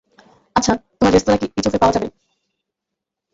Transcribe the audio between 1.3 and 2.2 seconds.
কি ইচোফে পাওয়া যাবে?